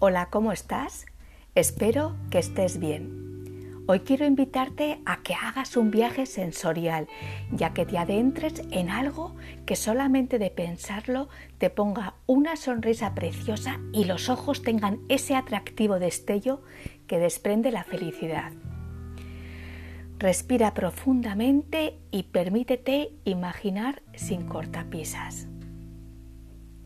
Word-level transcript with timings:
Hola, 0.00 0.28
¿cómo 0.28 0.50
estás? 0.50 1.06
Espero 1.54 2.16
que 2.28 2.38
estés 2.38 2.80
bien. 2.80 3.84
Hoy 3.86 4.00
quiero 4.00 4.26
invitarte 4.26 5.00
a 5.06 5.22
que 5.22 5.34
hagas 5.34 5.76
un 5.76 5.92
viaje 5.92 6.26
sensorial, 6.26 7.06
ya 7.52 7.72
que 7.72 7.86
te 7.86 7.96
adentres 7.96 8.60
en 8.72 8.90
algo 8.90 9.36
que 9.66 9.76
solamente 9.76 10.40
de 10.40 10.50
pensarlo 10.50 11.28
te 11.58 11.70
ponga 11.70 12.14
una 12.26 12.56
sonrisa 12.56 13.14
preciosa 13.14 13.78
y 13.92 14.04
los 14.04 14.28
ojos 14.28 14.62
tengan 14.62 14.98
ese 15.08 15.36
atractivo 15.36 16.00
destello 16.00 16.62
que 17.06 17.20
desprende 17.20 17.70
la 17.70 17.84
felicidad. 17.84 18.52
Respira 20.18 20.74
profundamente 20.74 21.98
y 22.10 22.24
permítete 22.24 23.12
imaginar 23.24 24.02
sin 24.14 24.46
cortapisas. 24.46 25.46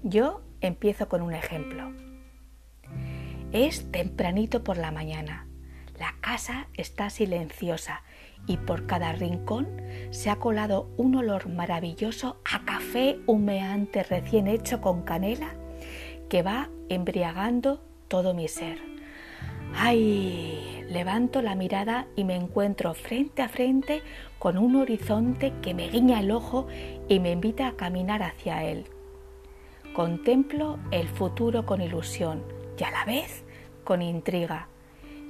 Yo 0.02 0.42
empiezo 0.60 1.08
con 1.08 1.22
un 1.22 1.32
ejemplo. 1.32 2.07
Es 3.52 3.90
tempranito 3.90 4.62
por 4.62 4.76
la 4.76 4.90
mañana. 4.90 5.46
La 5.98 6.14
casa 6.20 6.68
está 6.74 7.08
silenciosa 7.08 8.02
y 8.46 8.58
por 8.58 8.86
cada 8.86 9.12
rincón 9.12 9.68
se 10.10 10.28
ha 10.28 10.36
colado 10.36 10.90
un 10.96 11.14
olor 11.14 11.48
maravilloso 11.48 12.40
a 12.44 12.64
café 12.64 13.18
humeante 13.26 14.02
recién 14.02 14.48
hecho 14.48 14.80
con 14.80 15.02
canela 15.02 15.54
que 16.28 16.42
va 16.42 16.68
embriagando 16.90 17.82
todo 18.08 18.34
mi 18.34 18.48
ser. 18.48 18.78
¡Ay! 19.74 20.84
Levanto 20.88 21.42
la 21.42 21.54
mirada 21.54 22.06
y 22.16 22.24
me 22.24 22.36
encuentro 22.36 22.94
frente 22.94 23.42
a 23.42 23.48
frente 23.48 24.02
con 24.38 24.56
un 24.56 24.76
horizonte 24.76 25.52
que 25.62 25.74
me 25.74 25.88
guiña 25.88 26.20
el 26.20 26.30
ojo 26.30 26.66
y 27.08 27.20
me 27.20 27.32
invita 27.32 27.66
a 27.66 27.76
caminar 27.76 28.22
hacia 28.22 28.64
él. 28.64 28.86
Contemplo 29.94 30.78
el 30.90 31.08
futuro 31.08 31.66
con 31.66 31.82
ilusión 31.82 32.42
y 32.78 32.84
a 32.84 32.90
la 32.90 33.04
vez 33.04 33.44
con 33.88 34.02
intriga. 34.02 34.68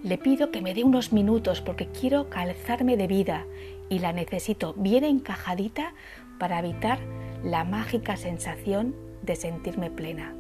Le 0.03 0.19
pido 0.19 0.51
que 0.51 0.63
me 0.63 0.75
dé 0.75 0.83
unos 0.83 1.13
minutos 1.13 1.61
porque 1.61 1.87
quiero 1.87 2.29
calzarme 2.29 2.97
de 2.97 3.07
vida 3.07 3.47
y 3.89 4.01
la 4.01 4.13
necesito 4.13 4.75
bien 4.75 5.05
encajadita 5.05 5.95
para 6.41 6.59
evitar 6.59 6.99
la 7.45 7.63
mágica 7.63 8.17
sensación 8.17 8.97
de 9.23 9.37
sentirme 9.37 9.93
plena. 9.93 10.35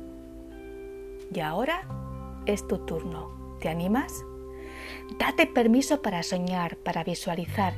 Y 1.33 1.39
ahora 1.39 1.87
es 2.45 2.67
tu 2.67 2.79
turno. 2.79 3.57
¿Te 3.61 3.69
animas? 3.69 4.13
Date 5.21 5.47
permiso 5.47 6.03
para 6.03 6.25
soñar, 6.25 6.77
para 6.79 7.05
visualizar, 7.05 7.75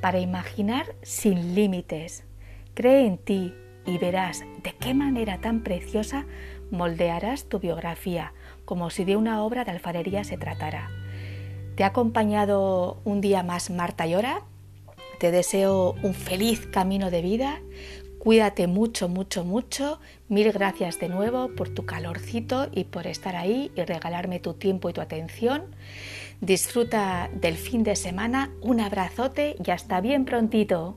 para 0.00 0.20
imaginar 0.20 0.96
sin 1.02 1.54
límites. 1.54 2.24
Cree 2.72 3.06
en 3.06 3.18
ti 3.18 3.52
y 3.84 3.98
verás 3.98 4.42
de 4.62 4.74
qué 4.74 4.94
manera 4.94 5.42
tan 5.42 5.62
preciosa 5.62 6.24
moldearás 6.70 7.50
tu 7.50 7.60
biografía, 7.60 8.32
como 8.72 8.88
si 8.88 9.04
de 9.04 9.16
una 9.16 9.44
obra 9.44 9.66
de 9.66 9.70
alfarería 9.70 10.24
se 10.24 10.38
tratara. 10.38 10.90
Te 11.76 11.84
ha 11.84 11.88
acompañado 11.88 13.02
un 13.04 13.20
día 13.20 13.42
más 13.42 13.68
Marta 13.68 14.06
Llora. 14.06 14.44
Te 15.18 15.30
deseo 15.30 15.94
un 16.02 16.14
feliz 16.14 16.66
camino 16.68 17.10
de 17.10 17.20
vida. 17.20 17.60
Cuídate 18.18 18.68
mucho, 18.68 19.10
mucho, 19.10 19.44
mucho. 19.44 20.00
Mil 20.28 20.50
gracias 20.52 20.98
de 20.98 21.10
nuevo 21.10 21.54
por 21.54 21.68
tu 21.68 21.84
calorcito 21.84 22.70
y 22.72 22.84
por 22.84 23.06
estar 23.06 23.36
ahí 23.36 23.70
y 23.76 23.82
regalarme 23.82 24.40
tu 24.40 24.54
tiempo 24.54 24.88
y 24.88 24.94
tu 24.94 25.02
atención. 25.02 25.76
Disfruta 26.40 27.28
del 27.34 27.58
fin 27.58 27.82
de 27.82 27.94
semana. 27.94 28.52
Un 28.62 28.80
abrazote 28.80 29.54
y 29.62 29.70
hasta 29.70 30.00
bien 30.00 30.24
prontito. 30.24 30.96